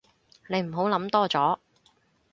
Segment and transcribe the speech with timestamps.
[0.47, 1.59] 你唔好諗多咗